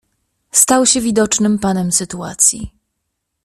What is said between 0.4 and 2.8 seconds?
"Stał się widocznym panem sytuacji."